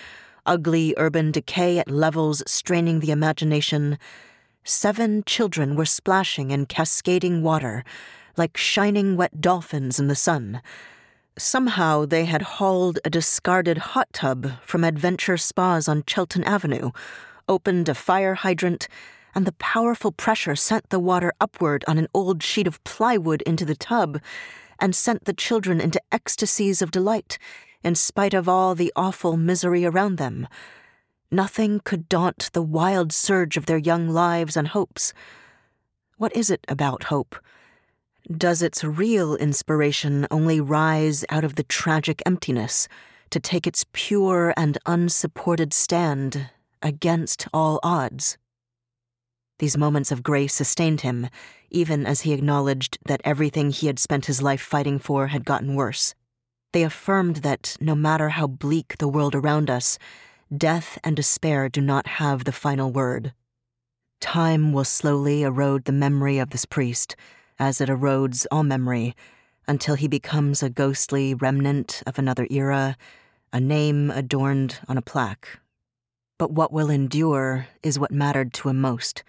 ugly 0.46 0.94
urban 0.96 1.32
decay 1.32 1.77
at 1.77 1.91
levels 1.91 2.41
straining 2.48 3.01
the 3.01 3.12
imagination, 3.12 4.00
seven 4.63 5.24
children 5.25 5.75
were 5.75 5.84
splashing 5.84 6.51
in 6.51 6.68
cascading 6.68 7.44
water 7.44 7.84
like 8.38 8.56
shining 8.56 9.18
wet 9.18 9.41
dolphins 9.41 10.00
in 10.00 10.08
the 10.08 10.15
sun. 10.15 10.62
Somehow 11.38 12.05
they 12.05 12.25
had 12.25 12.41
hauled 12.41 13.00
a 13.05 13.09
discarded 13.09 13.77
hot 13.77 14.11
tub 14.11 14.51
from 14.63 14.83
Adventure 14.83 15.38
Spas 15.38 15.88
on 15.88 16.03
Chelton 16.05 16.43
Avenue, 16.43 16.91
opened 17.47 17.88
a 17.88 17.95
fire 17.95 18.35
hydrant, 18.35 18.89
and 19.33 19.47
the 19.47 19.53
powerful 19.53 20.11
pressure 20.11 20.57
sent 20.57 20.89
the 20.89 21.00
water 21.00 21.31
upward 21.39 21.85
on 21.88 21.97
an 21.97 22.09
old 22.13 22.43
sheet 22.43 22.67
of 22.67 22.83
plywood 22.83 23.41
into 23.43 23.63
the 23.63 23.75
tub 23.75 24.19
and 24.77 24.93
sent 24.93 25.23
the 25.23 25.33
children 25.33 25.79
into 25.79 26.01
ecstasies 26.11 26.81
of 26.81 26.91
delight, 26.91 27.38
in 27.81 27.95
spite 27.95 28.33
of 28.33 28.50
all 28.50 28.75
the 28.75 28.91
awful 28.95 29.38
misery 29.38 29.85
around 29.85 30.17
them. 30.17 30.47
Nothing 31.31 31.79
could 31.85 32.09
daunt 32.09 32.50
the 32.51 32.61
wild 32.61 33.13
surge 33.13 33.55
of 33.55 33.67
their 33.67 33.77
young 33.77 34.09
lives 34.09 34.57
and 34.57 34.67
hopes. 34.67 35.13
What 36.17 36.35
is 36.35 36.50
it 36.50 36.65
about 36.67 37.05
hope? 37.05 37.38
Does 38.29 38.61
its 38.61 38.83
real 38.83 39.35
inspiration 39.35 40.27
only 40.29 40.61
rise 40.61 41.25
out 41.29 41.43
of 41.43 41.55
the 41.55 41.63
tragic 41.63 42.21
emptiness 42.25 42.87
to 43.31 43.39
take 43.39 43.65
its 43.65 43.85
pure 43.93 44.53
and 44.55 44.77
unsupported 44.85 45.73
stand 45.73 46.49
against 46.81 47.47
all 47.53 47.79
odds? 47.81 48.37
These 49.57 49.77
moments 49.77 50.11
of 50.11 50.23
grace 50.23 50.53
sustained 50.53 51.01
him, 51.01 51.29
even 51.71 52.05
as 52.05 52.21
he 52.21 52.33
acknowledged 52.33 52.99
that 53.05 53.21
everything 53.23 53.71
he 53.71 53.87
had 53.87 53.99
spent 53.99 54.25
his 54.25 54.41
life 54.41 54.61
fighting 54.61 54.99
for 54.99 55.27
had 55.27 55.45
gotten 55.45 55.75
worse. 55.75 56.13
They 56.73 56.83
affirmed 56.83 57.37
that 57.37 57.75
no 57.79 57.95
matter 57.95 58.29
how 58.29 58.47
bleak 58.47 58.97
the 58.97 59.07
world 59.07 59.35
around 59.35 59.69
us, 59.69 59.97
death 60.55 60.97
and 61.03 61.15
despair 61.15 61.69
do 61.69 61.81
not 61.81 62.07
have 62.07 62.43
the 62.43 62.51
final 62.51 62.91
word. 62.91 63.33
Time 64.19 64.73
will 64.73 64.83
slowly 64.83 65.43
erode 65.43 65.85
the 65.85 65.91
memory 65.91 66.37
of 66.37 66.51
this 66.51 66.65
priest, 66.65 67.15
as 67.62 67.80
it 67.80 67.88
erodes 67.89 68.48
all 68.50 68.63
memory, 68.63 69.15
until 69.68 69.94
he 69.94 70.08
becomes 70.08 70.63
a 70.63 70.70
ghostly 70.70 71.36
remnant 71.36 72.01
of 72.08 72.18
another 72.18 72.48
era, 72.50 72.98
a 73.53 73.60
name 73.60 74.10
adorned 74.10 74.80
on 74.88 74.98
a 74.98 75.01
plaque. 75.01 75.60
But 76.39 76.51
what 76.51 76.74
will 76.74 76.89
endure 76.89 77.68
is 77.84 78.00
what 78.00 78.12
mattered 78.12 78.51
to 78.56 78.70
him 78.70 78.82
most 78.82 79.24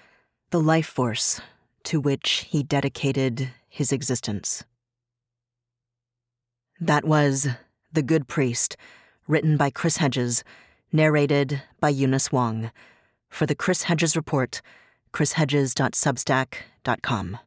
the 0.51 0.61
life 0.61 0.87
force 0.87 1.43
to 1.85 2.01
which 2.01 2.47
he 2.49 2.62
dedicated 2.62 3.51
his 3.69 3.93
existence. 3.93 4.65
That 6.81 7.05
was 7.05 7.49
The 7.93 8.03
Good 8.03 8.29
Priest, 8.29 8.79
written 9.27 9.59
by 9.59 9.69
Chris 9.71 9.99
Hedges, 9.99 10.43
narrated 10.91 11.62
by 11.81 11.90
Eunice 11.90 12.33
Wong. 12.33 12.71
For 13.29 13.45
the 13.47 13.55
Chris 13.55 13.83
Hedges 13.85 14.16
Report, 14.16 14.61
chrishedges.substack.com. 15.12 17.38